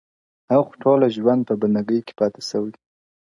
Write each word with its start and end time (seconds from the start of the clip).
هغه 0.51 0.63
خو 0.67 0.73
ټوله 0.83 1.07
ژوند 1.15 1.41
په 1.49 1.53
بنده 1.61 1.81
گي 1.87 1.99
كي 2.07 2.13
پــاتــــه 2.17 2.41
سـوى. 2.49 2.71